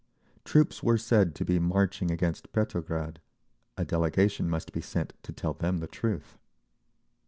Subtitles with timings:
[0.43, 5.77] Troops were said to be marching against Petrograd—a delegation must be sent to tell them
[5.77, 6.39] the truth.